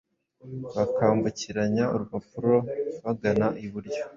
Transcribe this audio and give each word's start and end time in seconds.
bakambukiranya 0.75 1.83
urupapuro 1.93 2.55
bagana 3.03 3.47
iburyo, 3.65 4.01